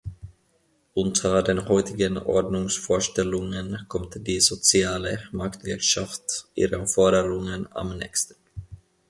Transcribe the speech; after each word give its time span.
Unter 0.95 1.43
den 1.43 1.67
heutigen 1.67 2.17
Ordnungsvorstellungen 2.17 3.85
kommt 3.87 4.25
die 4.25 4.39
Soziale 4.39 5.21
Marktwirtschaft 5.31 6.47
ihren 6.55 6.87
Forderungen 6.87 7.71
am 7.71 7.95
nächsten. 7.99 8.33